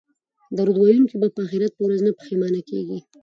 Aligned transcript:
درود 0.57 0.77
ویونکی 0.79 1.15
به 1.21 1.27
د 1.33 1.37
اخرت 1.45 1.71
په 1.75 1.81
ورځ 1.85 1.99
نه 2.07 2.11
پښیمانه 2.19 2.61
کیږي 2.69 2.97